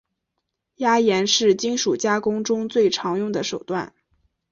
[0.77, 3.93] 压延是金属加工中最常用的手段。